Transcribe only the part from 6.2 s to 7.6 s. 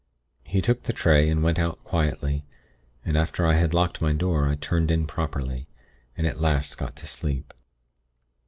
at last got to sleep.